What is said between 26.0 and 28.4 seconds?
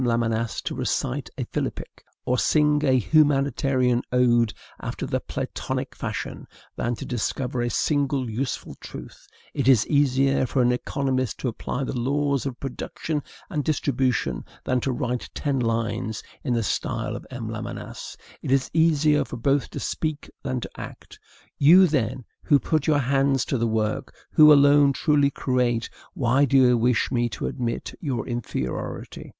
why do you wish me to admit your